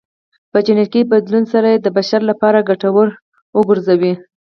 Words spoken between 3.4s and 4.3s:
وګرځوي